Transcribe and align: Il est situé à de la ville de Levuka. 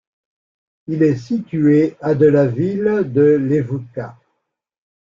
Il 0.87 1.03
est 1.03 1.15
situé 1.15 1.95
à 2.01 2.15
de 2.15 2.25
la 2.25 2.47
ville 2.47 3.03
de 3.05 3.21
Levuka. 3.39 4.17